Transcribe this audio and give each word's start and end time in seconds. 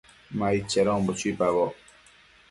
Ma 0.37 0.45
aid 0.53 0.65
chedonbo 0.71 1.11
chuipaboc 1.19 1.73